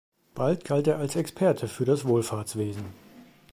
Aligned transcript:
Bald 0.33 0.63
galt 0.65 0.87
er 0.87 0.97
als 0.97 1.15
Experte 1.15 1.67
für 1.67 1.85
das 1.85 2.05
Wohlfahrtswesen. 2.05 2.85